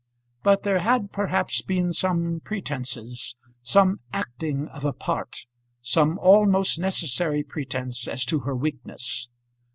[0.41, 5.45] But there had perhaps been some pretences, some acting of a part,
[5.79, 9.29] some almost necessary pretence as to her weakness.